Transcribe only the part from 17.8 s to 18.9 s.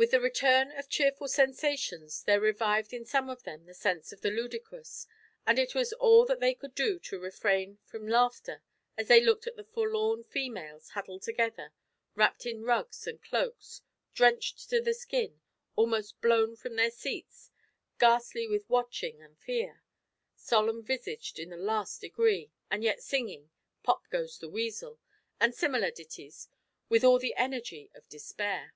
ghastly with